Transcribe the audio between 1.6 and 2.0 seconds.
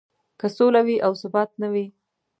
نه وي.